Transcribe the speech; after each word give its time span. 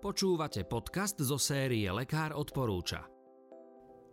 Počúvate 0.00 0.64
podcast 0.64 1.20
zo 1.20 1.36
série 1.36 1.84
Lekár 1.92 2.32
odporúča. 2.32 3.04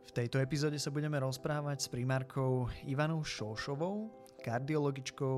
V 0.03 0.11
tejto 0.11 0.35
epizóde 0.43 0.75
sa 0.75 0.91
budeme 0.91 1.15
rozprávať 1.15 1.77
s 1.79 1.87
primárkou 1.87 2.67
Ivanou 2.83 3.23
Šošovou, 3.23 4.11
kardiologičkou 4.43 5.37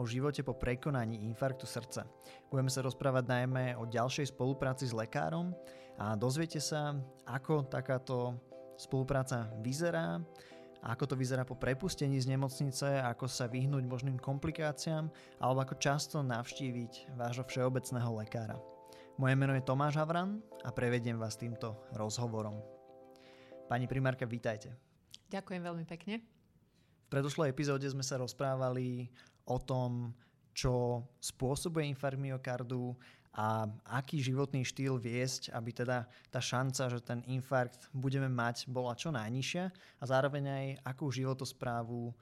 o 0.00 0.02
živote 0.08 0.40
po 0.40 0.56
prekonaní 0.56 1.20
infarktu 1.28 1.68
srdca. 1.68 2.08
Budeme 2.48 2.72
sa 2.72 2.80
rozprávať 2.80 3.28
najmä 3.28 3.76
o 3.76 3.84
ďalšej 3.84 4.32
spolupráci 4.32 4.88
s 4.88 4.96
lekárom 4.96 5.52
a 6.00 6.16
dozviete 6.16 6.64
sa, 6.64 6.96
ako 7.28 7.68
takáto 7.68 8.40
spolupráca 8.80 9.52
vyzerá, 9.60 10.16
ako 10.80 11.12
to 11.12 11.14
vyzerá 11.20 11.44
po 11.44 11.60
prepustení 11.60 12.16
z 12.16 12.32
nemocnice, 12.32 13.04
ako 13.04 13.28
sa 13.28 13.52
vyhnúť 13.52 13.84
možným 13.84 14.16
komplikáciám 14.16 15.12
alebo 15.44 15.60
ako 15.60 15.76
často 15.76 16.24
navštíviť 16.24 17.20
vášho 17.20 17.44
všeobecného 17.44 18.16
lekára. 18.16 18.79
Moje 19.20 19.36
meno 19.36 19.52
je 19.52 19.60
Tomáš 19.60 20.00
Havran 20.00 20.40
a 20.64 20.72
prevediem 20.72 21.20
vás 21.20 21.36
týmto 21.36 21.76
rozhovorom. 21.92 22.56
Pani 23.68 23.84
primárka, 23.84 24.24
vítajte. 24.24 24.72
Ďakujem 25.28 25.60
veľmi 25.60 25.84
pekne. 25.84 26.24
V 27.04 27.08
predošlej 27.12 27.52
epizóde 27.52 27.84
sme 27.84 28.00
sa 28.00 28.16
rozprávali 28.16 29.12
o 29.44 29.60
tom, 29.60 30.16
čo 30.56 31.04
spôsobuje 31.20 31.84
infarkt 31.92 32.16
myokardu 32.16 32.96
a 33.36 33.68
aký 33.92 34.24
životný 34.24 34.64
štýl 34.64 34.96
viesť, 34.96 35.52
aby 35.52 35.68
teda 35.68 36.08
tá 36.32 36.40
šanca, 36.40 36.88
že 36.88 37.04
ten 37.04 37.20
infarkt 37.28 37.92
budeme 37.92 38.32
mať, 38.32 38.72
bola 38.72 38.96
čo 38.96 39.12
najnižšia 39.12 39.64
a 40.00 40.04
zároveň 40.08 40.44
aj 40.48 40.66
akú 40.96 41.12
životosprávu 41.12 42.16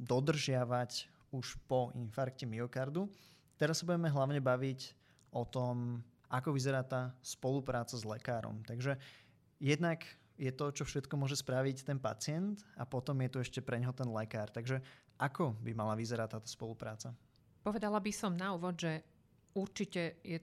dodržiavať 0.00 1.12
už 1.36 1.60
po 1.68 1.92
infarkte 1.92 2.48
myokardu. 2.48 3.12
Teraz 3.60 3.84
sa 3.84 3.92
budeme 3.92 4.08
hlavne 4.08 4.40
baviť 4.40 5.01
o 5.32 5.42
tom, 5.48 6.04
ako 6.28 6.52
vyzerá 6.52 6.84
tá 6.84 7.12
spolupráca 7.20 7.96
s 7.96 8.04
lekárom. 8.04 8.60
Takže 8.64 8.96
jednak 9.60 10.04
je 10.40 10.52
to, 10.52 10.72
čo 10.72 10.84
všetko 10.88 11.14
môže 11.16 11.40
spraviť 11.40 11.84
ten 11.84 11.98
pacient 12.00 12.64
a 12.76 12.88
potom 12.88 13.20
je 13.20 13.28
tu 13.28 13.38
ešte 13.40 13.60
pre 13.60 13.76
neho 13.76 13.92
ten 13.92 14.08
lekár. 14.08 14.48
Takže 14.48 14.80
ako 15.20 15.56
by 15.60 15.72
mala 15.76 15.96
vyzerať 15.96 16.28
táto 16.40 16.48
spolupráca? 16.48 17.12
Povedala 17.62 18.00
by 18.00 18.12
som 18.12 18.32
na 18.34 18.56
úvod, 18.56 18.74
že 18.74 19.04
určite 19.54 20.18
je 20.24 20.40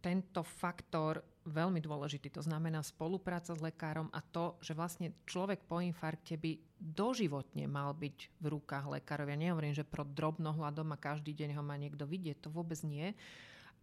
tento 0.00 0.46
faktor 0.46 1.20
veľmi 1.46 1.82
dôležitý. 1.82 2.30
To 2.38 2.42
znamená 2.42 2.82
spolupráca 2.82 3.54
s 3.54 3.62
lekárom 3.62 4.10
a 4.14 4.22
to, 4.22 4.58
že 4.62 4.74
vlastne 4.74 5.14
človek 5.26 5.66
po 5.66 5.82
infarkte 5.82 6.38
by 6.38 6.58
doživotne 6.78 7.66
mal 7.66 7.94
byť 7.94 8.18
v 8.42 8.46
rukách 8.50 8.86
lekárov. 8.98 9.30
Ja 9.30 9.38
nehovorím, 9.38 9.74
že 9.74 9.86
pro 9.86 10.06
drobnohľadom 10.06 10.94
a 10.94 11.02
každý 11.02 11.34
deň 11.34 11.58
ho 11.58 11.62
má 11.66 11.74
niekto 11.74 12.06
vidieť. 12.06 12.46
To 12.46 12.54
vôbec 12.54 12.78
nie 12.86 13.14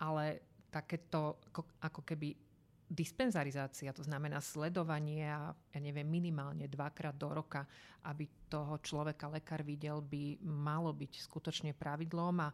ale 0.01 0.41
takéto 0.73 1.37
ako 1.81 2.01
keby 2.01 2.33
dispenzarizácia, 2.93 3.95
to 3.95 4.05
znamená 4.05 4.37
sledovanie 4.37 5.25
a 5.25 5.49
ja 5.49 5.79
neviem, 5.81 6.05
minimálne 6.05 6.69
dvakrát 6.69 7.17
do 7.17 7.33
roka, 7.33 7.65
aby 8.05 8.29
toho 8.45 8.77
človeka 8.85 9.31
lekár 9.33 9.65
videl, 9.65 10.03
by 10.03 10.37
malo 10.45 10.93
byť 10.93 11.25
skutočne 11.25 11.71
pravidlom 11.73 12.35
a 12.43 12.53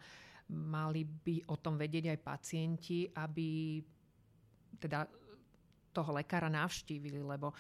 mali 0.49 1.03
by 1.03 1.43
o 1.51 1.59
tom 1.59 1.75
vedieť 1.75 2.15
aj 2.15 2.19
pacienti, 2.23 3.05
aby 3.11 3.79
teda 4.79 5.05
toho 5.91 6.11
lekára 6.15 6.47
navštívili, 6.47 7.19
lebo 7.19 7.51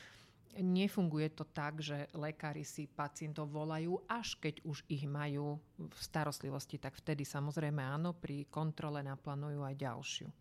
Nefunguje 0.57 1.29
to 1.29 1.45
tak, 1.45 1.77
že 1.77 2.09
lekári 2.17 2.65
si 2.65 2.89
pacientov 2.89 3.53
volajú, 3.53 4.01
až 4.09 4.33
keď 4.41 4.65
už 4.65 4.81
ich 4.89 5.05
majú 5.05 5.61
v 5.77 5.99
starostlivosti, 6.01 6.81
tak 6.81 6.97
vtedy 6.97 7.21
samozrejme 7.21 7.79
áno, 7.79 8.17
pri 8.17 8.49
kontrole 8.49 9.05
naplánujú 9.05 9.61
aj 9.61 9.75
ďalšiu. 9.77 10.27
E, 10.27 10.35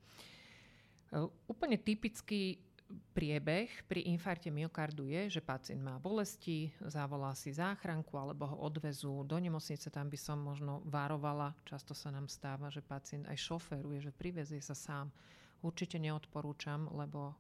úplne 1.45 1.77
typický 1.77 2.57
priebeh 2.89 3.69
pri 3.85 4.09
infarte 4.09 4.49
myokardu 4.49 5.13
je, 5.13 5.39
že 5.39 5.45
pacient 5.45 5.85
má 5.85 6.01
bolesti, 6.01 6.73
zavolá 6.81 7.37
si 7.37 7.53
záchranku 7.53 8.17
alebo 8.17 8.49
ho 8.49 8.57
odvezú 8.65 9.29
do 9.29 9.37
nemocnice, 9.37 9.93
tam 9.93 10.09
by 10.09 10.17
som 10.17 10.41
možno 10.41 10.81
varovala. 10.89 11.53
Často 11.69 11.93
sa 11.93 12.09
nám 12.09 12.33
stáva, 12.33 12.73
že 12.73 12.81
pacient 12.81 13.29
aj 13.29 13.37
šoferuje, 13.37 14.09
že 14.09 14.13
privezie 14.17 14.65
sa 14.65 14.73
sám. 14.73 15.13
Určite 15.61 16.01
neodporúčam, 16.01 16.89
lebo 16.95 17.37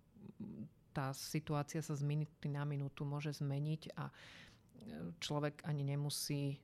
tá 0.98 1.14
situácia 1.14 1.78
sa 1.78 1.94
z 1.94 2.02
minuty 2.02 2.50
na 2.50 2.66
minútu 2.66 3.06
môže 3.06 3.30
zmeniť 3.38 3.94
a 3.94 4.10
e, 4.10 4.12
človek 5.22 5.62
ani 5.62 5.86
nemusí 5.86 6.50
e, 6.50 6.56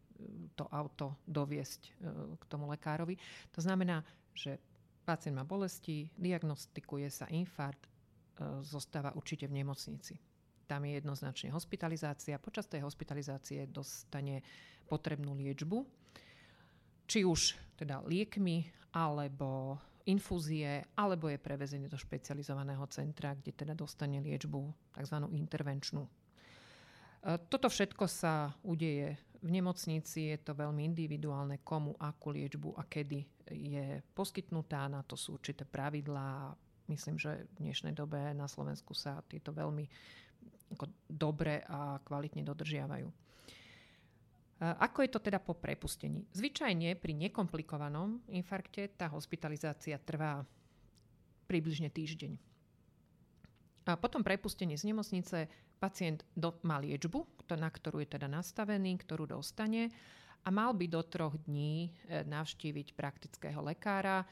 to 0.58 0.66
auto 0.74 1.22
doviesť 1.22 1.80
e, 1.86 1.90
k 2.34 2.42
tomu 2.50 2.66
lekárovi. 2.66 3.14
To 3.54 3.62
znamená, 3.62 4.02
že 4.34 4.58
pacient 5.06 5.38
má 5.38 5.46
bolesti, 5.46 6.10
diagnostikuje 6.18 7.06
sa 7.14 7.30
infarkt, 7.30 7.86
zostáva 8.66 9.14
určite 9.14 9.46
v 9.46 9.62
nemocnici. 9.62 10.18
Tam 10.66 10.82
je 10.82 10.98
jednoznačne 10.98 11.54
hospitalizácia. 11.54 12.42
Počas 12.42 12.66
tej 12.66 12.82
hospitalizácie 12.82 13.70
dostane 13.70 14.42
potrebnú 14.90 15.38
liečbu, 15.38 15.86
či 17.06 17.22
už 17.22 17.54
teda 17.78 18.02
liekmi, 18.02 18.66
alebo 18.90 19.78
infúzie, 20.04 20.84
alebo 20.96 21.32
je 21.32 21.40
prevezený 21.40 21.88
do 21.88 21.96
špecializovaného 21.96 22.84
centra, 22.92 23.32
kde 23.32 23.52
teda 23.56 23.72
dostane 23.72 24.20
liečbu 24.20 24.92
tzv. 24.92 25.16
intervenčnú. 25.32 26.04
E, 26.04 26.10
toto 27.48 27.72
všetko 27.72 28.04
sa 28.04 28.52
udeje 28.68 29.16
v 29.44 29.48
nemocnici, 29.48 30.32
je 30.32 30.38
to 30.40 30.56
veľmi 30.56 30.84
individuálne, 30.84 31.60
komu, 31.64 31.96
akú 32.00 32.32
liečbu 32.32 32.76
a 32.76 32.84
kedy 32.88 33.24
je 33.52 34.00
poskytnutá. 34.16 34.88
Na 34.88 35.04
to 35.04 35.16
sú 35.20 35.36
určité 35.36 35.68
pravidlá. 35.68 36.56
Myslím, 36.88 37.20
že 37.20 37.48
v 37.56 37.68
dnešnej 37.68 37.92
dobe 37.96 38.32
na 38.32 38.48
Slovensku 38.48 38.96
sa 38.96 39.20
tieto 39.24 39.52
veľmi 39.52 39.84
dobre 41.08 41.64
a 41.64 42.00
kvalitne 42.00 42.44
dodržiavajú. 42.44 43.23
Ako 44.62 45.02
je 45.02 45.10
to 45.10 45.18
teda 45.18 45.42
po 45.42 45.58
prepustení? 45.58 46.22
Zvyčajne 46.30 46.94
pri 46.94 47.12
nekomplikovanom 47.26 48.22
infarkte 48.30 48.86
tá 48.94 49.10
hospitalizácia 49.10 49.98
trvá 49.98 50.46
približne 51.50 51.90
týždeň. 51.90 52.38
A 53.84 54.00
potom 54.00 54.24
prepustenie 54.24 54.78
z 54.78 54.88
nemocnice 54.88 55.50
pacient 55.76 56.24
do, 56.32 56.56
má 56.64 56.80
liečbu, 56.80 57.44
na 57.58 57.68
ktorú 57.68 58.00
je 58.00 58.16
teda 58.16 58.30
nastavený, 58.30 58.96
ktorú 59.04 59.28
dostane 59.28 59.92
a 60.44 60.48
mal 60.48 60.72
by 60.72 60.86
do 60.88 61.04
troch 61.04 61.36
dní 61.44 61.92
e, 62.08 62.24
navštíviť 62.24 62.96
praktického 62.96 63.60
lekára, 63.60 64.24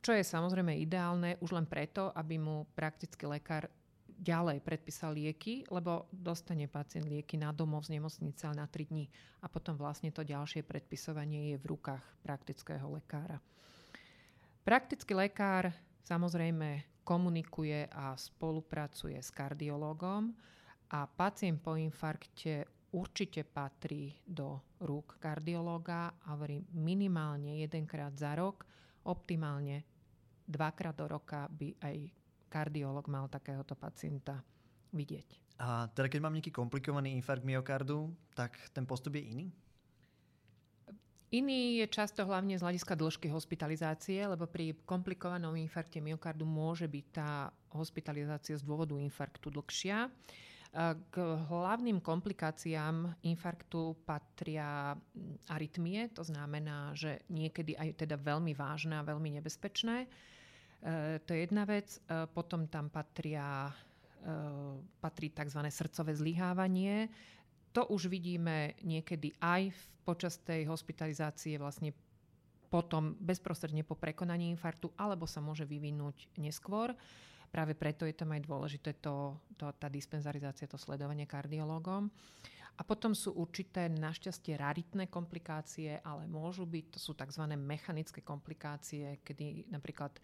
čo 0.00 0.10
je 0.16 0.24
samozrejme 0.24 0.74
ideálne 0.80 1.36
už 1.44 1.54
len 1.54 1.66
preto, 1.68 2.10
aby 2.16 2.40
mu 2.40 2.66
praktický 2.72 3.28
lekár 3.28 3.68
ďalej 4.18 4.58
predpísal 4.66 5.14
lieky, 5.14 5.62
lebo 5.70 6.10
dostane 6.10 6.66
pacient 6.66 7.06
lieky 7.06 7.38
na 7.38 7.54
domov 7.54 7.86
z 7.86 7.96
nemocnice 7.96 8.50
na 8.50 8.66
3 8.66 8.90
dní 8.90 9.06
a 9.40 9.46
potom 9.46 9.78
vlastne 9.78 10.10
to 10.10 10.26
ďalšie 10.26 10.66
predpisovanie 10.66 11.54
je 11.54 11.56
v 11.62 11.68
rukách 11.70 12.02
praktického 12.26 12.90
lekára. 12.90 13.38
Praktický 14.66 15.14
lekár 15.14 15.70
samozrejme 16.02 17.00
komunikuje 17.06 17.88
a 17.88 18.12
spolupracuje 18.18 19.16
s 19.16 19.30
kardiológom 19.32 20.34
a 20.92 21.08
pacient 21.08 21.62
po 21.62 21.78
infarkte 21.78 22.68
určite 22.92 23.46
patrí 23.48 24.12
do 24.26 24.76
rúk 24.84 25.16
kardiológa 25.16 26.20
a 26.24 26.36
hovorím 26.36 26.68
minimálne 26.74 27.60
jedenkrát 27.64 28.12
za 28.12 28.36
rok, 28.36 28.66
optimálne 29.08 29.84
dvakrát 30.48 30.96
do 30.96 31.06
roka 31.08 31.48
by 31.48 31.76
aj 31.80 31.96
kardiolog 32.48 33.06
mal 33.06 33.28
takéhoto 33.28 33.76
pacienta 33.76 34.40
vidieť. 34.96 35.60
A 35.60 35.90
teda 35.92 36.08
keď 36.08 36.20
mám 36.22 36.34
nejaký 36.34 36.54
komplikovaný 36.54 37.12
infarkt 37.18 37.44
myokardu, 37.44 38.08
tak 38.32 38.56
ten 38.72 38.86
postup 38.86 39.18
je 39.18 39.24
iný? 39.26 39.46
Iný 41.28 41.84
je 41.84 41.86
často 41.92 42.24
hlavne 42.24 42.56
z 42.56 42.64
hľadiska 42.64 42.96
dĺžky 42.96 43.28
hospitalizácie, 43.28 44.24
lebo 44.24 44.48
pri 44.48 44.72
komplikovanom 44.88 45.60
infarkte 45.60 46.00
myokardu 46.00 46.48
môže 46.48 46.88
byť 46.88 47.06
tá 47.12 47.52
hospitalizácia 47.76 48.56
z 48.56 48.64
dôvodu 48.64 48.96
infarktu 48.96 49.52
dlhšia. 49.52 50.08
K 51.12 51.16
hlavným 51.52 52.00
komplikáciám 52.00 53.24
infarktu 53.28 53.92
patria 54.08 54.96
arytmie, 55.52 56.08
to 56.16 56.24
znamená, 56.24 56.96
že 56.96 57.20
niekedy 57.28 57.76
aj 57.76 58.08
teda 58.08 58.16
veľmi 58.16 58.56
vážne 58.56 58.96
a 58.96 59.04
veľmi 59.04 59.36
nebezpečné. 59.36 60.08
E, 60.82 61.18
to 61.26 61.34
je 61.34 61.40
jedna 61.46 61.64
vec. 61.66 61.98
E, 61.98 62.26
potom 62.30 62.70
tam 62.70 62.90
patria, 62.90 63.66
e, 64.22 64.32
patrí 65.02 65.30
tzv. 65.34 65.60
srdcové 65.68 66.14
zlyhávanie. 66.14 67.10
To 67.74 67.90
už 67.90 68.06
vidíme 68.06 68.78
niekedy 68.82 69.34
aj 69.42 69.74
počas 70.06 70.40
tej 70.40 70.64
hospitalizácie 70.70 71.60
vlastne 71.60 71.92
potom 72.68 73.16
bezprostredne 73.16 73.80
po 73.84 73.96
prekonaní 73.96 74.52
infarktu, 74.52 74.92
alebo 74.96 75.24
sa 75.24 75.40
môže 75.40 75.64
vyvinúť 75.64 76.28
neskôr. 76.36 76.92
Práve 77.48 77.72
preto 77.72 78.04
je 78.04 78.12
tam 78.12 78.36
aj 78.36 78.44
dôležité 78.44 79.00
to, 79.00 79.40
to, 79.56 79.72
tá 79.80 79.88
dispenzarizácia, 79.88 80.68
to 80.68 80.76
sledovanie 80.76 81.24
kardiológom. 81.24 82.12
A 82.78 82.86
potom 82.86 83.10
sú 83.10 83.34
určité 83.34 83.90
našťastie 83.90 84.54
raritné 84.54 85.10
komplikácie, 85.10 85.98
ale 86.04 86.30
môžu 86.30 86.62
byť, 86.62 86.84
to 86.94 86.98
sú 87.02 87.16
tzv. 87.16 87.42
mechanické 87.58 88.22
komplikácie, 88.22 89.18
kedy 89.26 89.66
napríklad 89.72 90.14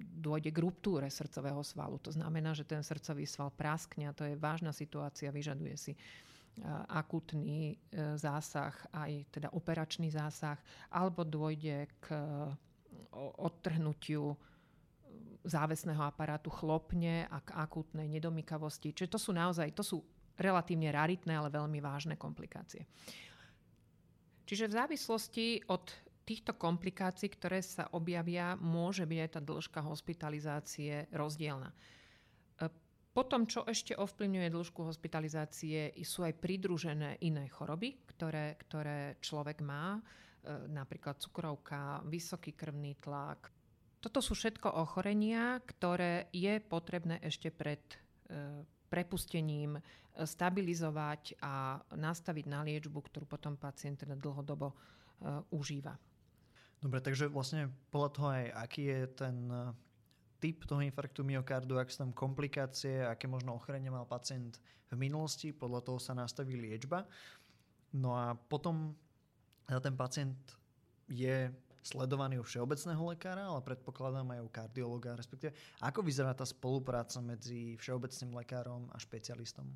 dôjde 0.00 0.50
k 0.52 0.62
ruptúre 0.62 1.08
srdcového 1.08 1.60
svalu. 1.64 2.00
To 2.04 2.12
znamená, 2.12 2.56
že 2.56 2.64
ten 2.64 2.80
srdcový 2.80 3.24
sval 3.28 3.52
praskne 3.52 4.08
a 4.08 4.16
to 4.16 4.24
je 4.24 4.36
vážna 4.36 4.72
situácia, 4.72 5.32
vyžaduje 5.32 5.76
si 5.76 5.92
akutný 6.92 7.78
zásah, 8.16 8.74
aj 8.92 9.28
teda 9.32 9.48
operačný 9.54 10.12
zásah, 10.12 10.60
alebo 10.92 11.24
dôjde 11.24 11.88
k 12.02 12.06
odtrhnutiu 13.38 14.36
závesného 15.40 16.04
aparátu 16.04 16.52
chlopne 16.52 17.24
a 17.32 17.40
k 17.40 17.56
akútnej 17.56 18.10
nedomykavosti. 18.12 18.92
Čiže 18.92 19.08
to 19.08 19.18
sú 19.18 19.30
naozaj, 19.32 19.72
to 19.72 19.80
sú 19.80 20.04
relatívne 20.36 20.92
raritné, 20.92 21.32
ale 21.32 21.48
veľmi 21.48 21.80
vážne 21.80 22.16
komplikácie. 22.16 22.84
Čiže 24.44 24.68
v 24.68 24.76
závislosti 24.76 25.46
od 25.70 25.86
týchto 26.30 26.54
komplikácií, 26.54 27.26
ktoré 27.26 27.58
sa 27.58 27.90
objavia, 27.90 28.54
môže 28.54 29.02
byť 29.02 29.18
aj 29.18 29.30
tá 29.34 29.40
dĺžka 29.42 29.80
hospitalizácie 29.82 31.10
rozdielna. 31.10 31.74
E, 31.74 31.76
potom, 33.10 33.50
čo 33.50 33.66
ešte 33.66 33.98
ovplyvňuje 33.98 34.46
dĺžku 34.54 34.86
hospitalizácie, 34.86 35.90
sú 36.06 36.22
aj 36.22 36.38
pridružené 36.38 37.18
iné 37.26 37.50
choroby, 37.50 38.06
ktoré, 38.14 38.54
ktoré 38.62 39.18
človek 39.18 39.58
má, 39.66 39.98
e, 39.98 40.00
napríklad 40.70 41.18
cukrovka, 41.18 41.98
vysoký 42.06 42.54
krvný 42.54 42.94
tlak, 43.02 43.50
toto 43.98 44.22
sú 44.22 44.38
všetko 44.38 44.80
ochorenia, 44.80 45.58
ktoré 45.66 46.30
je 46.30 46.62
potrebné 46.62 47.18
ešte 47.26 47.50
pred 47.50 47.82
e, 47.90 48.62
prepustením 48.86 49.82
stabilizovať 50.14 51.42
a 51.42 51.78
nastaviť 51.98 52.46
na 52.46 52.62
liečbu, 52.62 52.98
ktorú 53.02 53.26
potom 53.26 53.58
pacient 53.58 54.02
teda 54.02 54.18
dlhodobo 54.18 54.74
užíva. 55.54 55.94
Dobre, 56.80 57.04
takže 57.04 57.28
vlastne 57.28 57.68
podľa 57.92 58.10
toho 58.16 58.26
aj, 58.32 58.44
aký 58.56 58.82
je 58.88 59.00
ten 59.12 59.36
typ 60.40 60.64
toho 60.64 60.80
infarktu 60.80 61.20
myokardu, 61.20 61.76
ak 61.76 61.92
sú 61.92 62.08
tam 62.08 62.16
komplikácie, 62.16 63.04
aké 63.04 63.28
možno 63.28 63.52
ochorenie 63.52 63.92
mal 63.92 64.08
pacient 64.08 64.56
v 64.88 64.96
minulosti, 64.96 65.52
podľa 65.52 65.84
toho 65.84 66.00
sa 66.00 66.16
nastaví 66.16 66.56
liečba. 66.56 67.04
No 67.92 68.16
a 68.16 68.32
potom 68.32 68.96
ten 69.68 69.92
pacient 69.92 70.40
je 71.04 71.52
sledovaný 71.84 72.40
u 72.40 72.44
všeobecného 72.44 73.12
lekára, 73.12 73.52
ale 73.52 73.60
predpokladám 73.60 74.32
aj 74.32 74.40
u 74.40 74.48
kardiologa, 74.48 75.16
respektíve 75.20 75.52
ako 75.84 76.00
vyzerá 76.00 76.32
tá 76.32 76.48
spolupráca 76.48 77.20
medzi 77.20 77.76
všeobecným 77.76 78.32
lekárom 78.40 78.88
a 78.92 78.96
špecialistom? 78.96 79.68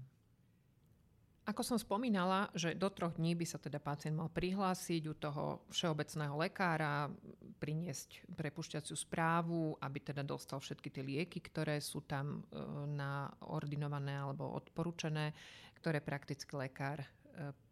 Ako 1.45 1.61
som 1.61 1.77
spomínala, 1.77 2.49
že 2.57 2.73
do 2.73 2.89
troch 2.89 3.21
dní 3.21 3.37
by 3.37 3.45
sa 3.45 3.61
teda 3.61 3.77
pacient 3.77 4.17
mal 4.17 4.33
prihlásiť 4.33 5.03
u 5.05 5.13
toho 5.13 5.45
všeobecného 5.69 6.41
lekára, 6.41 7.13
priniesť 7.61 8.33
prepušťaciu 8.33 8.97
správu, 8.97 9.77
aby 9.77 9.99
teda 10.01 10.25
dostal 10.25 10.65
všetky 10.65 10.89
tie 10.89 11.05
lieky, 11.05 11.45
ktoré 11.45 11.85
sú 11.85 12.09
tam 12.09 12.41
e, 12.49 12.59
na 12.89 13.29
ordinované 13.45 14.17
alebo 14.17 14.57
odporúčené, 14.57 15.37
ktoré 15.77 16.01
praktický 16.01 16.57
lekár 16.57 17.05
e, 17.05 17.09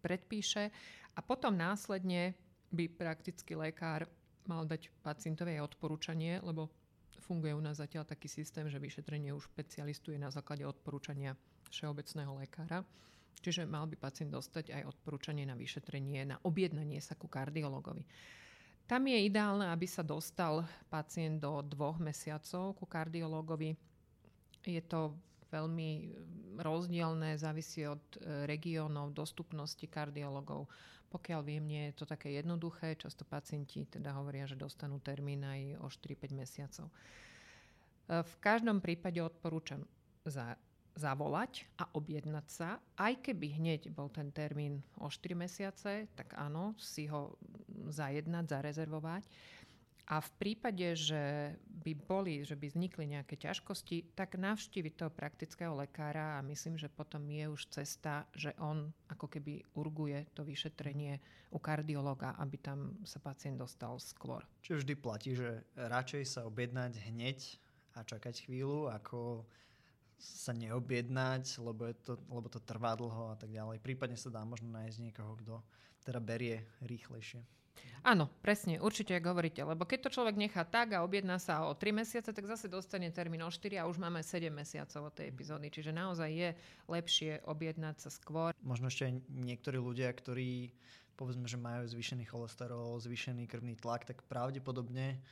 predpíše. 0.04 0.69
A 1.16 1.24
potom 1.24 1.56
následne 1.56 2.36
by 2.76 2.92
praktický 2.92 3.56
lekár 3.56 4.04
mal 4.44 4.69
dať 4.69 4.92
pacientovi 5.00 5.56
odporúčanie, 5.64 6.44
lebo 6.44 6.69
funguje 7.24 7.56
u 7.56 7.62
nás 7.64 7.80
zatiaľ 7.80 8.04
taký 8.04 8.28
systém, 8.28 8.69
že 8.69 8.76
vyšetrenie 8.76 9.32
už 9.32 9.48
špecialistuje 9.48 10.20
na 10.20 10.28
základe 10.28 10.69
odporúčania 10.69 11.32
všeobecného 11.72 12.36
lekára. 12.36 12.84
Čiže 13.40 13.67
mal 13.67 13.88
by 13.88 13.96
pacient 13.99 14.31
dostať 14.31 14.70
aj 14.70 14.82
odporúčanie 14.93 15.43
na 15.49 15.56
vyšetrenie, 15.56 16.29
na 16.29 16.37
objednanie 16.44 17.00
sa 17.02 17.17
ku 17.19 17.26
kardiologovi. 17.26 18.05
Tam 18.87 19.08
je 19.08 19.19
ideálne, 19.25 19.67
aby 19.73 19.87
sa 19.88 20.05
dostal 20.05 20.67
pacient 20.93 21.40
do 21.40 21.64
dvoch 21.64 21.96
mesiacov 21.96 22.76
ku 22.76 22.84
kardiologovi. 22.84 23.73
Je 24.62 24.82
to 24.84 25.17
veľmi 25.52 25.90
rozdielne, 26.58 27.37
závisí 27.37 27.84
od 27.84 28.00
e, 28.17 28.49
regiónov, 28.49 29.12
dostupnosti 29.12 29.84
kardiologov. 29.84 30.67
Pokiaľ 31.12 31.40
viem, 31.44 31.64
nie 31.69 31.93
je 31.93 32.02
to 32.02 32.05
také 32.08 32.32
jednoduché. 32.40 32.96
Často 32.96 33.29
pacienti 33.29 33.84
teda 33.84 34.17
hovoria, 34.17 34.49
že 34.49 34.56
dostanú 34.56 34.96
termín 35.05 35.44
aj 35.44 35.76
o 35.84 35.87
4-5 35.93 36.32
mesiacov. 36.32 36.87
E, 36.88 36.94
v 38.25 38.34
každom 38.40 38.81
prípade 38.81 39.20
odporúčam 39.20 39.84
za, 40.25 40.56
zavolať 40.94 41.64
a 41.80 41.88
objednať 41.96 42.46
sa. 42.48 42.68
Aj 42.96 43.14
keby 43.16 43.58
hneď 43.58 43.92
bol 43.92 44.12
ten 44.12 44.28
termín 44.32 44.84
o 45.00 45.08
4 45.08 45.32
mesiace, 45.36 46.06
tak 46.12 46.36
áno, 46.36 46.76
si 46.76 47.08
ho 47.08 47.36
zajednať, 47.88 48.44
zarezervovať. 48.48 49.24
A 50.10 50.18
v 50.18 50.30
prípade, 50.34 50.98
že 50.98 51.54
by 51.64 51.92
boli, 51.94 52.42
že 52.42 52.58
by 52.58 52.68
vznikli 52.68 53.16
nejaké 53.16 53.38
ťažkosti, 53.38 54.18
tak 54.18 54.34
navštíviť 54.34 54.92
toho 54.98 55.10
praktického 55.14 55.72
lekára 55.78 56.36
a 56.36 56.44
myslím, 56.44 56.74
že 56.74 56.90
potom 56.90 57.22
je 57.30 57.46
už 57.46 57.70
cesta, 57.70 58.26
že 58.34 58.52
on 58.58 58.90
ako 59.08 59.30
keby 59.30 59.62
urguje 59.78 60.26
to 60.34 60.42
vyšetrenie 60.42 61.22
u 61.54 61.58
kardiologa, 61.62 62.34
aby 62.42 62.58
tam 62.58 62.98
sa 63.06 63.22
pacient 63.22 63.56
dostal 63.62 63.96
skôr. 64.02 64.42
Čiže 64.66 64.84
vždy 64.84 64.94
platí, 64.98 65.30
že 65.38 65.62
radšej 65.78 66.22
sa 66.26 66.40
objednať 66.50 66.92
hneď 67.08 67.38
a 67.94 68.02
čakať 68.02 68.50
chvíľu, 68.50 68.90
ako 68.90 69.46
sa 70.22 70.54
neobjednať, 70.54 71.58
lebo, 71.58 71.90
je 71.90 71.94
to, 71.98 72.12
lebo 72.30 72.46
to 72.46 72.62
trvá 72.62 72.94
dlho 72.94 73.34
a 73.34 73.36
tak 73.36 73.50
ďalej. 73.50 73.82
Prípadne 73.82 74.14
sa 74.14 74.30
dá 74.30 74.46
možno 74.46 74.70
nájsť 74.70 74.98
niekoho, 75.02 75.34
kto 75.42 75.54
teda 76.06 76.22
berie 76.22 76.62
rýchlejšie. 76.86 77.42
Áno, 78.02 78.26
presne, 78.42 78.82
určite, 78.82 79.14
ako 79.14 79.30
hovoríte. 79.30 79.62
Lebo 79.62 79.86
keď 79.86 80.10
to 80.10 80.14
človek 80.19 80.34
nechá 80.34 80.66
tak 80.66 80.90
a 80.90 81.06
objedná 81.06 81.38
sa 81.38 81.70
o 81.70 81.74
3 81.74 82.02
mesiace, 82.02 82.34
tak 82.34 82.50
zase 82.50 82.66
dostane 82.66 83.06
termín 83.14 83.46
o 83.46 83.50
4 83.50 83.78
a 83.78 83.86
už 83.86 84.02
máme 84.02 84.26
7 84.26 84.50
mesiacov 84.50 85.10
od 85.10 85.14
tej 85.14 85.30
epizódy. 85.30 85.70
Čiže 85.70 85.94
naozaj 85.94 86.30
je 86.34 86.50
lepšie 86.90 87.46
objednať 87.46 88.02
sa 88.02 88.10
skôr. 88.10 88.50
Možno 88.58 88.90
ešte 88.90 89.06
aj 89.06 89.14
niektorí 89.30 89.78
ľudia, 89.78 90.10
ktorí 90.10 90.74
povedzme, 91.14 91.46
že 91.46 91.54
majú 91.54 91.86
zvýšený 91.86 92.26
cholesterol, 92.26 92.98
zvýšený 92.98 93.46
krvný 93.46 93.78
tlak, 93.78 94.02
tak 94.02 94.26
pravdepodobne 94.26 95.22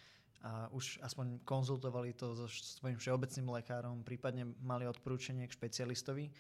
a 0.41 0.73
už 0.73 1.01
aspoň 1.05 1.45
konzultovali 1.45 2.17
to 2.17 2.33
so 2.33 2.49
svojím 2.49 2.97
všeobecným 2.97 3.49
lekárom, 3.61 4.01
prípadne 4.01 4.49
mali 4.65 4.89
odporúčanie 4.89 5.45
k 5.45 5.57
špecialistovi. 5.57 6.33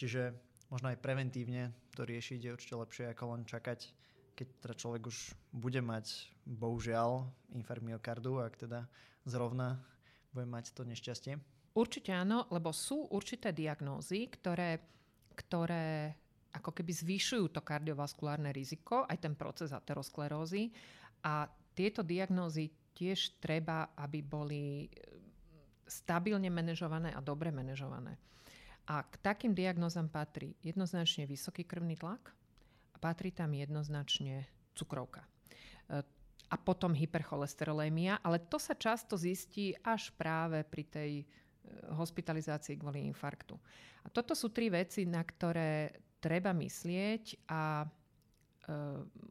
Čiže 0.00 0.32
možno 0.72 0.88
aj 0.88 1.04
preventívne 1.04 1.72
to 1.92 2.08
riešiť 2.08 2.38
je 2.40 2.54
určite 2.54 2.74
lepšie, 2.80 3.04
ako 3.12 3.36
len 3.36 3.44
čakať 3.44 3.92
keď 4.32 4.48
teda 4.64 4.74
človek 4.74 5.02
už 5.06 5.18
bude 5.52 5.80
mať, 5.84 6.32
bohužiaľ, 6.48 7.28
infarkt 7.52 7.84
myokardu, 7.84 8.40
ak 8.40 8.56
teda 8.56 8.88
zrovna 9.28 9.78
bude 10.32 10.48
mať 10.48 10.72
to 10.72 10.82
nešťastie? 10.88 11.36
Určite 11.72 12.12
áno, 12.12 12.48
lebo 12.52 12.72
sú 12.72 13.08
určité 13.12 13.52
diagnózy, 13.52 14.28
ktoré, 14.28 14.80
ktoré 15.36 16.16
ako 16.52 16.68
keby 16.76 16.92
zvyšujú 16.92 17.48
to 17.48 17.60
kardiovaskulárne 17.64 18.52
riziko, 18.52 19.08
aj 19.08 19.24
ten 19.24 19.32
proces 19.32 19.72
aterosklerózy. 19.72 20.68
A 21.24 21.48
tieto 21.72 22.04
diagnózy 22.04 22.68
tiež 22.92 23.40
treba, 23.40 23.92
aby 23.96 24.20
boli 24.20 24.88
stabilne 25.86 26.48
manažované 26.48 27.12
a 27.12 27.20
dobre 27.20 27.52
manažované. 27.52 28.16
A 28.88 29.04
k 29.06 29.14
takým 29.22 29.54
diagnózam 29.54 30.10
patrí 30.10 30.58
jednoznačne 30.64 31.28
vysoký 31.28 31.62
krvný 31.62 31.94
tlak, 32.00 32.34
patrí 32.98 33.34
tam 33.34 33.54
jednoznačne 33.54 34.46
cukrovka. 34.74 35.22
E, 35.22 36.02
a 36.52 36.56
potom 36.60 36.94
hypercholesterolémia, 36.94 38.22
ale 38.22 38.42
to 38.42 38.58
sa 38.62 38.78
často 38.78 39.18
zistí 39.18 39.74
až 39.82 40.10
práve 40.14 40.62
pri 40.66 40.84
tej 40.86 41.12
e, 41.22 41.24
hospitalizácii 41.94 42.78
kvôli 42.78 43.06
infarktu. 43.10 43.58
A 44.02 44.08
toto 44.10 44.34
sú 44.34 44.50
tri 44.50 44.70
veci, 44.70 45.06
na 45.06 45.22
ktoré 45.22 45.94
treba 46.18 46.50
myslieť 46.54 47.46
a 47.50 47.82
e, 47.82 47.86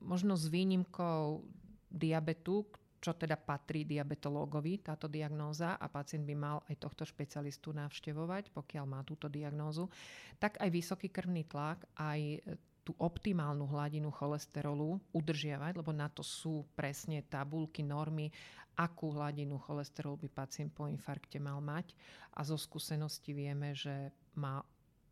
možno 0.04 0.36
s 0.36 0.48
výnimkou 0.48 1.44
diabetu, 1.92 2.68
čo 3.02 3.18
teda 3.18 3.34
patrí 3.34 3.82
diabetológovi, 3.84 4.86
táto 4.86 5.10
diagnóza 5.10 5.74
a 5.82 5.90
pacient 5.90 6.22
by 6.22 6.36
mal 6.38 6.58
aj 6.70 6.78
tohto 6.78 7.02
špecialistu 7.02 7.74
navštevovať, 7.74 8.54
pokiaľ 8.54 8.86
má 8.86 9.02
túto 9.02 9.26
diagnózu, 9.26 9.90
tak 10.38 10.62
aj 10.62 10.70
vysoký 10.70 11.10
krvný 11.10 11.50
tlak, 11.50 11.82
aj 11.98 12.46
tú 12.82 12.94
optimálnu 12.98 13.66
hladinu 13.70 14.10
cholesterolu 14.14 15.02
udržiavať, 15.14 15.82
lebo 15.82 15.94
na 15.94 16.10
to 16.10 16.26
sú 16.26 16.66
presne 16.78 17.26
tabulky, 17.26 17.86
normy, 17.86 18.30
akú 18.78 19.14
hladinu 19.14 19.62
cholesterolu 19.62 20.26
by 20.26 20.30
pacient 20.46 20.74
po 20.74 20.90
infarkte 20.90 21.38
mal 21.38 21.62
mať. 21.62 21.94
A 22.38 22.46
zo 22.46 22.58
skúsenosti 22.58 23.34
vieme, 23.36 23.78
že 23.78 24.10
má, 24.38 24.64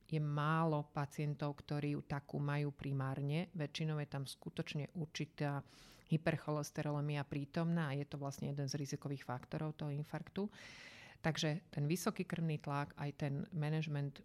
je 0.09 0.17
málo 0.17 0.89
pacientov, 0.89 1.61
ktorí 1.61 1.93
ju 1.93 2.01
takú 2.05 2.41
majú 2.41 2.73
primárne. 2.73 3.53
Väčšinou 3.53 4.01
je 4.01 4.09
tam 4.09 4.25
skutočne 4.25 4.89
určitá 4.97 5.61
hypercholesterolemia 6.09 7.21
prítomná 7.23 7.93
a 7.93 7.97
je 7.97 8.05
to 8.05 8.17
vlastne 8.17 8.49
jeden 8.49 8.65
z 8.65 8.77
rizikových 8.77 9.23
faktorov 9.23 9.77
toho 9.77 9.93
infarktu. 9.93 10.49
Takže 11.21 11.69
ten 11.69 11.85
vysoký 11.85 12.25
krvný 12.25 12.57
tlak, 12.57 12.95
aj 12.95 13.11
ten 13.19 13.33
management 13.53 14.19
e, 14.19 14.23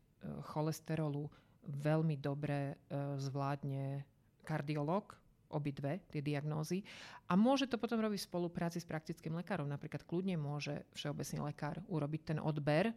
cholesterolu 0.48 1.28
veľmi 1.66 2.16
dobre 2.16 2.72
e, 2.72 2.74
zvládne 3.18 4.06
kardiolog 4.46 5.12
obidve 5.50 6.02
tie 6.10 6.18
diagnózy. 6.18 6.82
A 7.30 7.38
môže 7.38 7.70
to 7.70 7.78
potom 7.78 8.02
robiť 8.02 8.26
v 8.26 8.28
spolupráci 8.30 8.82
s 8.82 8.88
praktickým 8.88 9.38
lekárom. 9.38 9.70
Napríklad 9.70 10.02
kľudne 10.02 10.34
môže 10.34 10.82
všeobecný 10.98 11.52
lekár 11.52 11.78
urobiť 11.86 12.34
ten 12.34 12.38
odber 12.42 12.90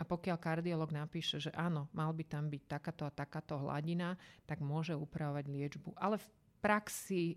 a 0.00 0.02
pokiaľ 0.02 0.36
kardiolog 0.40 0.96
napíše, 0.96 1.36
že 1.36 1.52
áno, 1.52 1.92
mal 1.92 2.08
by 2.16 2.24
tam 2.24 2.48
byť 2.48 2.62
takáto 2.64 3.04
a 3.04 3.12
takáto 3.12 3.60
hladina, 3.60 4.16
tak 4.48 4.64
môže 4.64 4.96
upravovať 4.96 5.44
liečbu. 5.52 5.92
Ale 6.00 6.16
v 6.16 6.26
praxi 6.64 7.36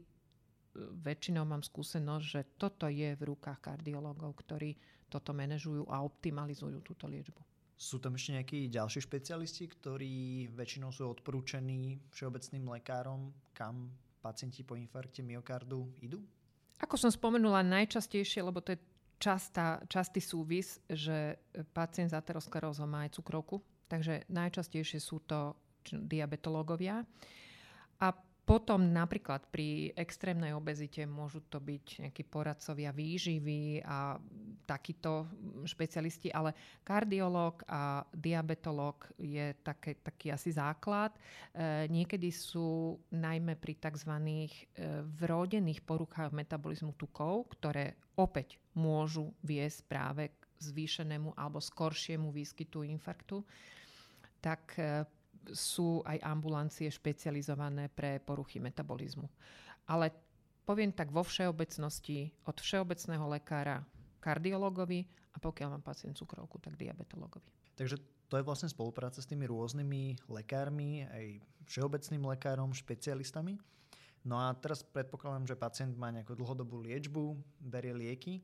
väčšinou 0.76 1.46
mám 1.46 1.62
skúsenosť, 1.62 2.26
že 2.26 2.42
toto 2.58 2.90
je 2.90 3.14
v 3.14 3.22
rukách 3.22 3.62
kardiologov, 3.62 4.34
ktorí 4.42 4.74
toto 5.10 5.32
manažujú 5.32 5.86
a 5.90 6.02
optimalizujú 6.02 6.82
túto 6.82 7.06
liečbu. 7.06 7.38
Sú 7.78 8.02
tam 8.02 8.18
ešte 8.18 8.38
nejakí 8.38 8.60
ďalší 8.70 9.06
špecialisti, 9.06 9.66
ktorí 9.70 10.48
väčšinou 10.54 10.90
sú 10.94 11.10
odporúčení 11.10 12.02
všeobecným 12.14 12.66
lekárom, 12.80 13.34
kam 13.54 13.94
pacienti 14.24 14.64
po 14.64 14.74
infarkte 14.80 15.22
myokardu 15.22 15.92
idú? 16.00 16.24
Ako 16.82 16.98
som 16.98 17.12
spomenula, 17.12 17.62
najčastejšie, 17.62 18.42
lebo 18.42 18.64
to 18.64 18.74
je 18.74 18.80
častá, 19.22 19.84
častý 19.92 20.24
súvis, 20.24 20.80
že 20.90 21.38
pacient 21.76 22.12
s 22.12 22.18
aterosklerózou 22.18 22.88
má 22.88 23.06
aj 23.06 23.20
cukrovku, 23.20 23.62
takže 23.92 24.26
najčastejšie 24.32 25.00
sú 25.00 25.22
to 25.28 25.54
diabetológovia. 25.84 27.04
Potom 28.44 28.92
napríklad 28.92 29.48
pri 29.48 29.96
extrémnej 29.96 30.52
obezite 30.52 31.08
môžu 31.08 31.40
to 31.48 31.64
byť 31.64 32.04
nejakí 32.04 32.28
poradcovia 32.28 32.92
výživy 32.92 33.80
a 33.88 34.20
takíto 34.68 35.32
špecialisti, 35.64 36.28
ale 36.28 36.52
kardiológ 36.84 37.64
a 37.72 38.04
diabetológ 38.12 39.08
je 39.16 39.56
také, 39.64 39.96
taký 39.96 40.36
asi 40.36 40.52
základ. 40.52 41.16
E, 41.16 41.88
niekedy 41.88 42.36
sú 42.36 43.00
najmä 43.16 43.56
pri 43.56 43.80
tzv. 43.80 44.12
E, 44.12 44.48
vrodených 45.08 45.80
poruchách 45.88 46.36
metabolizmu 46.36 47.00
tukov, 47.00 47.48
ktoré 47.56 47.96
opäť 48.20 48.60
môžu 48.76 49.32
viesť 49.40 49.88
práve 49.88 50.36
k 50.36 50.42
zvýšenému 50.60 51.32
alebo 51.40 51.64
skoršiemu 51.64 52.28
výskytu 52.28 52.84
infarktu, 52.92 53.40
tak 54.44 54.76
e, 54.76 55.08
sú 55.52 56.00
aj 56.08 56.24
ambulancie 56.24 56.88
špecializované 56.88 57.92
pre 57.92 58.24
poruchy 58.24 58.64
metabolizmu. 58.64 59.28
Ale 59.92 60.16
poviem 60.64 60.96
tak 60.96 61.12
vo 61.12 61.26
všeobecnosti 61.26 62.32
od 62.48 62.56
všeobecného 62.56 63.26
lekára 63.28 63.84
kardiologovi 64.24 65.04
a 65.36 65.38
pokiaľ 65.44 65.68
mám 65.76 65.84
pacient 65.84 66.16
cukrovku, 66.16 66.62
tak 66.64 66.80
diabetologovi. 66.80 67.76
Takže 67.76 68.00
to 68.32 68.40
je 68.40 68.48
vlastne 68.48 68.72
spolupráca 68.72 69.20
s 69.20 69.28
tými 69.28 69.44
rôznymi 69.50 70.32
lekármi, 70.32 71.04
aj 71.06 71.26
všeobecným 71.68 72.24
lekárom, 72.32 72.72
špecialistami. 72.72 73.60
No 74.24 74.40
a 74.40 74.56
teraz 74.56 74.88
predpokladám, 74.88 75.52
že 75.52 75.60
pacient 75.60 76.00
má 76.00 76.08
nejakú 76.08 76.32
dlhodobú 76.32 76.80
liečbu, 76.80 77.36
berie 77.60 77.92
lieky. 77.92 78.40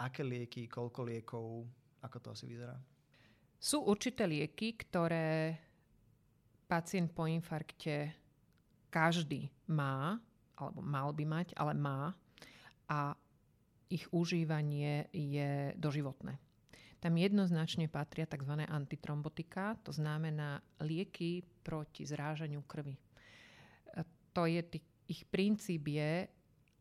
Aké 0.00 0.24
lieky, 0.24 0.66
koľko 0.72 1.04
liekov, 1.04 1.68
ako 2.00 2.16
to 2.18 2.28
asi 2.32 2.48
vyzerá? 2.48 2.74
Sú 3.60 3.84
určité 3.84 4.26
lieky, 4.26 4.74
ktoré 4.74 5.54
pacient 6.72 7.12
po 7.12 7.28
infarkte 7.28 8.16
každý 8.88 9.52
má, 9.68 10.16
alebo 10.56 10.80
mal 10.80 11.12
by 11.12 11.24
mať, 11.28 11.48
ale 11.60 11.76
má 11.76 12.16
a 12.88 13.12
ich 13.92 14.08
užívanie 14.08 15.04
je 15.12 15.76
doživotné. 15.76 16.40
Tam 16.96 17.12
jednoznačne 17.12 17.92
patria 17.92 18.24
tzv. 18.24 18.64
antitrombotika, 18.64 19.76
to 19.84 19.92
znamená 19.92 20.64
lieky 20.80 21.44
proti 21.60 22.08
zrážaniu 22.08 22.64
krvi. 22.64 22.96
To 24.32 24.48
je, 24.48 24.64
ich 25.12 25.28
princíp 25.28 25.92
je, 25.92 26.24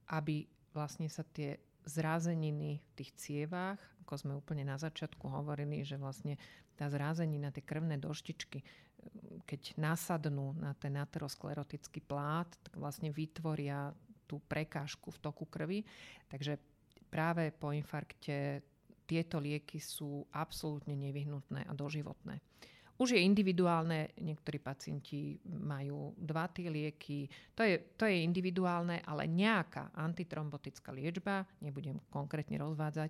aby 0.08 0.48
vlastne 0.72 1.12
sa 1.12 1.28
tie 1.28 1.60
zrázeniny 1.84 2.80
v 2.80 2.92
tých 2.96 3.12
cievách, 3.20 3.82
ako 4.08 4.14
sme 4.16 4.34
úplne 4.40 4.64
na 4.64 4.80
začiatku 4.80 5.28
hovorili, 5.28 5.84
že 5.84 6.00
vlastne 6.00 6.40
tá 6.80 6.88
zrázenina, 6.88 7.52
tie 7.52 7.66
krvné 7.66 8.00
doštičky 8.00 8.64
keď 9.46 9.76
nasadnú 9.78 10.56
na 10.56 10.72
ten 10.78 10.96
aterosklerotický 10.96 12.02
plát, 12.06 12.48
tak 12.64 12.80
vlastne 12.80 13.12
vytvoria 13.12 13.92
tú 14.30 14.40
prekážku 14.48 15.12
v 15.12 15.22
toku 15.22 15.44
krvi. 15.50 15.84
Takže 16.32 16.56
práve 17.12 17.52
po 17.52 17.76
infarkte 17.76 18.64
tieto 19.04 19.44
lieky 19.44 19.84
sú 19.84 20.24
absolútne 20.32 20.96
nevyhnutné 20.96 21.68
a 21.68 21.74
doživotné. 21.76 22.40
Už 23.02 23.18
je 23.18 23.26
individuálne, 23.26 24.14
niektorí 24.22 24.62
pacienti 24.62 25.42
majú 25.44 26.14
dva 26.16 26.46
tie 26.54 26.70
lieky, 26.70 27.26
to 27.58 27.66
je, 27.66 27.98
to 27.98 28.06
je 28.06 28.22
individuálne, 28.22 29.02
ale 29.04 29.26
nejaká 29.26 29.90
antitrombotická 29.98 30.94
liečba, 30.94 31.50
nebudem 31.66 31.98
konkrétne 32.14 32.62
rozvádzať, 32.62 33.10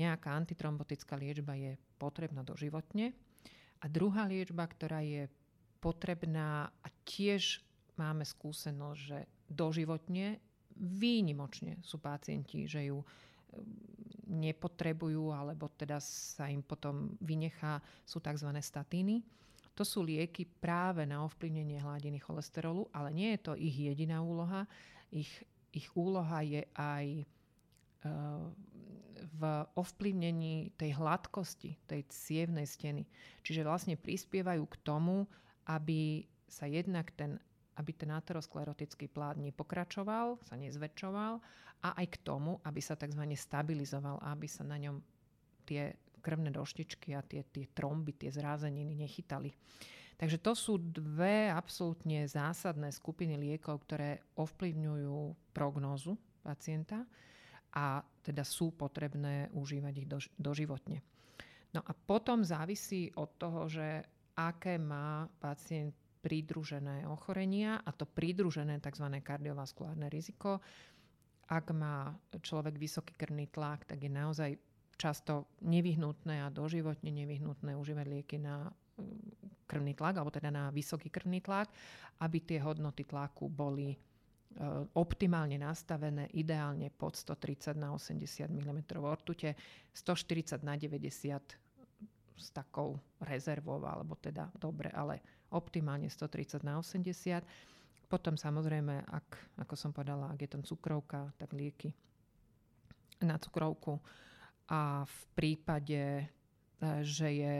nejaká 0.00 0.32
antitrombotická 0.32 1.14
liečba 1.20 1.54
je 1.60 1.76
potrebná 2.00 2.40
doživotne 2.40 3.12
a 3.78 3.84
druhá 3.86 4.26
liečba, 4.26 4.66
ktorá 4.66 5.02
je 5.02 5.30
potrebná 5.78 6.70
a 6.70 6.88
tiež 7.06 7.62
máme 7.98 8.26
skúsenosť, 8.26 9.00
že 9.00 9.18
doživotne, 9.46 10.38
výnimočne 10.78 11.78
sú 11.82 11.98
pacienti, 11.98 12.66
že 12.66 12.90
ju 12.90 13.02
nepotrebujú 14.28 15.32
alebo 15.32 15.72
teda 15.72 15.98
sa 16.02 16.46
im 16.46 16.62
potom 16.62 17.16
vynechá, 17.18 17.80
sú 18.04 18.20
tzv. 18.20 18.50
statíny. 18.60 19.24
To 19.74 19.86
sú 19.86 20.02
lieky 20.02 20.44
práve 20.44 21.06
na 21.06 21.22
ovplyvnenie 21.22 21.78
hladiny 21.78 22.18
cholesterolu, 22.18 22.90
ale 22.90 23.14
nie 23.14 23.30
je 23.34 23.40
to 23.40 23.52
ich 23.54 23.74
jediná 23.78 24.18
úloha. 24.18 24.66
Ich, 25.14 25.30
ich 25.70 25.86
úloha 25.94 26.42
je 26.42 26.66
aj 26.74 27.06
v 29.38 29.42
ovplyvnení 29.78 30.74
tej 30.74 30.98
hladkosti, 30.98 31.78
tej 31.86 32.02
cievnej 32.10 32.66
steny. 32.66 33.06
Čiže 33.46 33.62
vlastne 33.62 33.94
prispievajú 33.94 34.66
k 34.66 34.76
tomu, 34.82 35.30
aby 35.70 36.26
sa 36.50 36.66
jednak 36.66 37.14
ten, 37.14 37.38
aby 37.78 37.94
ten 37.94 38.10
aterosklerotický 38.10 39.06
plát 39.06 39.38
nepokračoval, 39.38 40.42
sa 40.42 40.58
nezväčšoval 40.58 41.34
a 41.86 41.88
aj 41.94 42.06
k 42.10 42.16
tomu, 42.26 42.58
aby 42.66 42.82
sa 42.82 42.98
tzv. 42.98 43.22
stabilizoval, 43.38 44.18
aby 44.26 44.50
sa 44.50 44.66
na 44.66 44.82
ňom 44.82 44.98
tie 45.62 45.94
krvné 46.18 46.50
doštičky 46.50 47.14
a 47.14 47.22
tie, 47.22 47.46
tie 47.46 47.70
tromby, 47.70 48.18
tie 48.18 48.34
zrázeniny 48.34 48.98
nechytali. 48.98 49.54
Takže 50.18 50.42
to 50.42 50.52
sú 50.58 50.82
dve 50.82 51.46
absolútne 51.46 52.26
zásadné 52.26 52.90
skupiny 52.90 53.38
liekov, 53.38 53.86
ktoré 53.86 54.18
ovplyvňujú 54.34 55.54
prognózu 55.54 56.18
pacienta 56.42 57.06
a 57.74 58.00
teda 58.24 58.44
sú 58.44 58.72
potrebné 58.72 59.52
užívať 59.52 59.94
ich 59.98 60.08
do, 60.08 60.18
doživotne. 60.36 61.00
No 61.72 61.84
a 61.84 61.92
potom 61.92 62.40
závisí 62.44 63.12
od 63.16 63.36
toho, 63.36 63.68
že 63.68 64.04
aké 64.38 64.80
má 64.80 65.28
pacient 65.40 65.92
pridružené 66.18 67.06
ochorenia 67.06 67.80
a 67.84 67.90
to 67.94 68.08
pridružené 68.08 68.80
tzv. 68.82 69.06
kardiovaskulárne 69.22 70.10
riziko. 70.10 70.60
Ak 71.48 71.72
má 71.72 72.12
človek 72.42 72.76
vysoký 72.76 73.16
krvný 73.16 73.48
tlak, 73.48 73.88
tak 73.88 74.04
je 74.04 74.10
naozaj 74.12 74.50
často 74.98 75.54
nevyhnutné 75.62 76.42
a 76.42 76.52
doživotne 76.52 77.08
nevyhnutné 77.14 77.72
užívať 77.78 78.06
lieky 78.10 78.36
na 78.42 78.66
mm, 78.98 79.64
krvný 79.64 79.94
tlak, 79.94 80.18
alebo 80.18 80.34
teda 80.34 80.50
na 80.50 80.64
vysoký 80.74 81.08
krvný 81.08 81.38
tlak, 81.40 81.70
aby 82.20 82.38
tie 82.42 82.58
hodnoty 82.58 83.06
tlaku 83.06 83.46
boli 83.46 83.94
optimálne 84.98 85.54
nastavené, 85.54 86.26
ideálne 86.34 86.90
pod 86.90 87.14
130 87.14 87.78
na 87.78 87.94
80 87.94 88.50
mm 88.50 88.80
ortute, 88.98 89.54
140 89.94 90.66
na 90.66 90.74
90 90.74 91.38
s 92.38 92.48
takou 92.54 92.98
rezervou, 93.22 93.82
alebo 93.82 94.14
teda 94.18 94.50
dobre, 94.58 94.90
ale 94.94 95.22
optimálne 95.50 96.10
130 96.10 96.62
na 96.62 96.78
80. 96.78 97.42
Potom 98.08 98.34
samozrejme, 98.38 99.04
ak, 99.04 99.28
ako 99.62 99.74
som 99.74 99.90
povedala, 99.90 100.32
ak 100.32 100.40
je 100.42 100.50
tam 100.50 100.62
cukrovka, 100.64 101.30
tak 101.36 101.52
lieky 101.52 101.92
na 103.22 103.36
cukrovku. 103.36 103.98
A 104.70 105.04
v 105.04 105.20
prípade, 105.34 106.02
e, 106.02 106.24
že 107.04 107.28
je, 107.30 107.56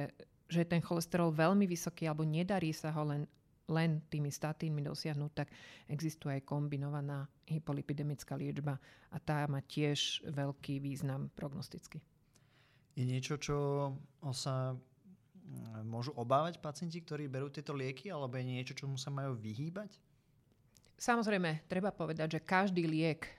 že 0.47 0.59
je 0.65 0.69
ten 0.69 0.81
cholesterol 0.81 1.35
veľmi 1.35 1.67
vysoký 1.67 2.07
alebo 2.07 2.25
nedarí 2.25 2.73
sa 2.73 2.95
ho 2.95 3.03
len 3.07 3.27
len 3.69 4.01
tými 4.09 4.33
statínmi 4.33 4.81
dosiahnuť, 4.81 5.31
tak 5.37 5.49
existuje 5.89 6.41
aj 6.41 6.49
kombinovaná 6.49 7.29
hypolipidemická 7.45 8.35
liečba 8.35 8.81
a 9.13 9.17
tá 9.21 9.45
má 9.49 9.61
tiež 9.65 10.25
veľký 10.29 10.81
význam 10.81 11.29
prognosticky. 11.37 12.01
Je 12.99 13.07
niečo, 13.07 13.39
čo 13.39 13.57
sa 14.35 14.75
mm, 14.75 15.87
môžu 15.87 16.11
obávať 16.19 16.59
pacienti, 16.59 16.99
ktorí 16.99 17.31
berú 17.31 17.47
tieto 17.47 17.71
lieky, 17.71 18.11
alebo 18.11 18.35
je 18.35 18.45
niečo, 18.45 18.75
čomu 18.75 18.99
sa 18.99 19.15
majú 19.15 19.39
vyhýbať? 19.39 19.95
Samozrejme, 20.99 21.71
treba 21.71 21.95
povedať, 21.95 22.37
že 22.37 22.41
každý 22.43 22.91
liek 22.91 23.23
e, 23.23 23.33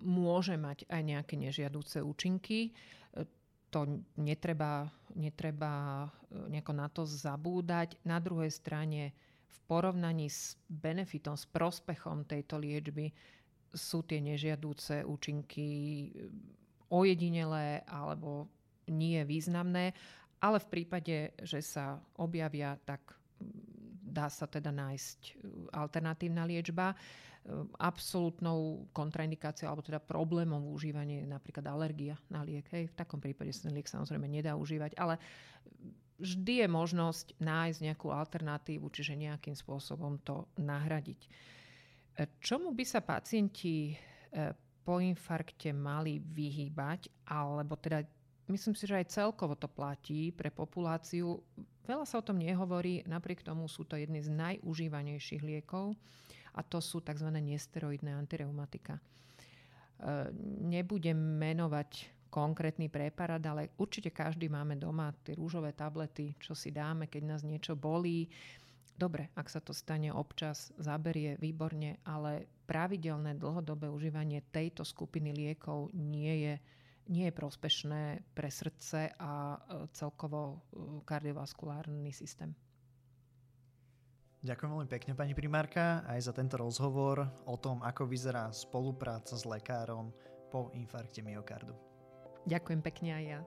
môže 0.00 0.56
mať 0.56 0.88
aj 0.88 1.02
nejaké 1.04 1.36
nežiaduce 1.36 2.00
účinky. 2.00 2.72
E, 2.72 3.28
to 3.68 4.00
netreba, 4.16 4.88
netreba 5.12 6.08
e, 6.32 6.48
nejako 6.48 6.72
na 6.72 6.88
to 6.88 7.04
zabúdať. 7.04 8.00
Na 8.08 8.16
druhej 8.16 8.48
strane 8.48 9.12
v 9.54 9.58
porovnaní 9.70 10.26
s 10.26 10.58
benefitom, 10.66 11.38
s 11.38 11.46
prospechom 11.46 12.26
tejto 12.26 12.58
liečby 12.58 13.14
sú 13.74 14.02
tie 14.06 14.18
nežiadúce 14.22 15.06
účinky 15.06 15.66
ojedinelé 16.90 17.82
alebo 17.86 18.46
nie 18.90 19.22
významné, 19.24 19.94
ale 20.44 20.58
v 20.60 20.70
prípade, 20.70 21.16
že 21.40 21.64
sa 21.64 21.98
objavia, 22.20 22.76
tak 22.84 23.16
dá 24.04 24.30
sa 24.30 24.46
teda 24.46 24.70
nájsť 24.70 25.18
e, 25.26 25.32
alternatívna 25.74 26.46
liečba. 26.46 26.92
E, 26.92 26.96
absolútnou 27.80 28.86
kontraindikáciou 28.94 29.66
alebo 29.72 29.82
teda 29.82 29.98
problémom 29.98 30.60
v 30.60 30.72
užívaní 30.76 31.14
je 31.24 31.26
napríklad 31.26 31.64
alergia 31.66 32.14
na 32.30 32.46
liek. 32.46 32.68
Hej. 32.70 32.92
V 32.92 32.98
takom 33.00 33.18
prípade 33.18 33.50
sa 33.50 33.66
ten 33.66 33.74
liek 33.74 33.90
samozrejme 33.90 34.28
nedá 34.28 34.54
užívať, 34.54 34.94
ale 35.00 35.18
vždy 36.18 36.64
je 36.64 36.68
možnosť 36.68 37.26
nájsť 37.42 37.78
nejakú 37.80 38.08
alternatívu, 38.10 38.86
čiže 38.90 39.18
nejakým 39.18 39.56
spôsobom 39.58 40.20
to 40.22 40.46
nahradiť. 40.60 41.20
E, 41.24 41.28
čomu 42.38 42.70
by 42.70 42.84
sa 42.86 43.02
pacienti 43.02 43.98
po 44.84 45.00
infarkte 45.00 45.72
mali 45.72 46.20
vyhýbať, 46.20 47.08
alebo 47.24 47.80
teda 47.80 48.04
myslím 48.52 48.76
si, 48.76 48.84
že 48.84 49.00
aj 49.00 49.14
celkovo 49.16 49.56
to 49.56 49.64
platí 49.64 50.28
pre 50.28 50.52
populáciu. 50.52 51.40
Veľa 51.88 52.04
sa 52.04 52.20
o 52.20 52.26
tom 52.26 52.36
nehovorí, 52.36 53.00
napriek 53.08 53.40
tomu 53.40 53.64
sú 53.64 53.88
to 53.88 53.96
jedny 53.96 54.20
z 54.20 54.28
najúžívanejších 54.28 55.40
liekov 55.40 55.96
a 56.52 56.60
to 56.60 56.78
sú 56.84 57.00
tzv. 57.00 57.32
nesteroidné 57.32 58.12
antireumatika. 58.12 59.00
E, 59.00 59.02
nebudem 60.68 61.16
menovať 61.16 62.13
konkrétny 62.34 62.90
preparát, 62.90 63.38
ale 63.46 63.70
určite 63.78 64.10
každý 64.10 64.50
máme 64.50 64.74
doma 64.74 65.14
tie 65.22 65.38
rúžové 65.38 65.70
tablety, 65.70 66.34
čo 66.42 66.58
si 66.58 66.74
dáme, 66.74 67.06
keď 67.06 67.22
nás 67.30 67.46
niečo 67.46 67.78
bolí. 67.78 68.26
Dobre, 68.98 69.30
ak 69.38 69.46
sa 69.46 69.62
to 69.62 69.70
stane 69.70 70.10
občas, 70.10 70.74
zaberie 70.74 71.38
výborne, 71.38 72.02
ale 72.02 72.50
pravidelné 72.66 73.38
dlhodobé 73.38 73.86
užívanie 73.86 74.42
tejto 74.50 74.82
skupiny 74.82 75.30
liekov 75.30 75.94
nie 75.94 76.50
je 76.50 76.54
nie 77.04 77.28
je 77.28 77.36
prospešné 77.36 78.24
pre 78.32 78.48
srdce 78.48 79.12
a 79.20 79.60
e, 79.60 79.92
celkovo 79.92 80.40
e, 80.72 81.04
kardiovaskulárny 81.04 82.08
systém. 82.16 82.56
Ďakujem 84.40 84.70
veľmi 84.72 84.88
pekne, 84.88 85.12
pani 85.12 85.36
primárka, 85.36 86.00
aj 86.08 86.20
za 86.24 86.32
tento 86.32 86.56
rozhovor 86.56 87.28
o 87.44 87.56
tom, 87.60 87.84
ako 87.84 88.08
vyzerá 88.08 88.48
spolupráca 88.56 89.36
s 89.36 89.44
lekárom 89.44 90.16
po 90.48 90.72
infarkte 90.72 91.20
myokardu. 91.20 91.93
Ďakujem 92.44 92.80
pekne 92.84 93.10
aj 93.16 93.24
ja. 93.24 93.40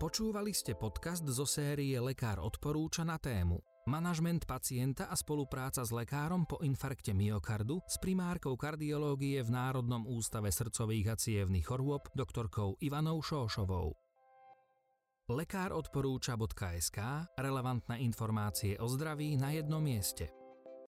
Počúvali 0.00 0.52
ste 0.52 0.74
podcast 0.74 1.24
zo 1.24 1.46
série 1.46 1.96
Lekár 2.00 2.42
odporúča 2.42 3.06
na 3.06 3.16
tému 3.16 3.62
Manažment 3.84 4.48
pacienta 4.48 5.12
a 5.12 5.16
spolupráca 5.16 5.84
s 5.84 5.92
lekárom 5.92 6.48
po 6.48 6.56
infarkte 6.64 7.12
myokardu 7.12 7.84
s 7.84 8.00
primárkou 8.00 8.56
kardiológie 8.56 9.44
v 9.44 9.52
Národnom 9.52 10.08
ústave 10.08 10.48
srdcových 10.48 11.12
a 11.12 11.16
cievnych 11.20 11.68
chorôb 11.68 12.08
doktorkou 12.16 12.80
Ivanou 12.80 13.20
Šóšovou. 13.20 13.92
Lekár 15.28 15.76
odporúča.sk 15.76 16.98
relevantné 17.36 18.00
informácie 18.00 18.80
o 18.80 18.88
zdraví 18.88 19.36
na 19.36 19.52
jednom 19.52 19.84
mieste. 19.84 20.32